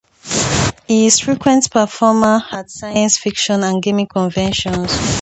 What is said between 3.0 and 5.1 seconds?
fiction and gaming conventions.